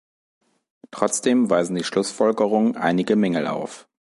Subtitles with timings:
[0.89, 3.87] Trotzdem weisen die Schlussfolgerungen einige Mängel auf.